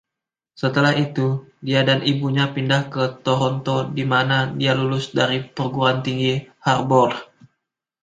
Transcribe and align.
Setelah 0.61 0.93
itu, 1.05 1.27
dia 1.67 1.81
dan 1.89 1.99
ibunya 2.11 2.45
pindah 2.55 2.81
ke 2.93 3.03
Toronto, 3.25 3.77
di 3.97 4.01
mana 4.13 4.37
dia 4.59 4.73
lulus 4.79 5.05
dari 5.19 5.37
Perguruan 5.55 5.97
Tinggi 6.05 6.33
Harbord. 6.67 7.13